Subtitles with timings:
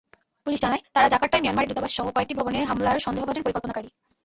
[0.47, 3.89] Police জানায়, তারা জাকার্তায় মিয়ানমারের দূতাবাসসহ কয়েকটি ভবনে হামলার সন্দেহভাজন পরিকল্পনাকারী।